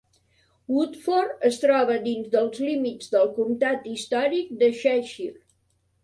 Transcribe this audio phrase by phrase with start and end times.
[0.75, 5.39] Woodford es troba dins dels límits del comptat històric de Cheshire.